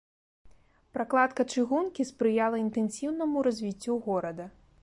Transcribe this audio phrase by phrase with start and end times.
[0.97, 4.53] Пракладка чыгункі спрыяла інтэнсіўнаму развіццю горада.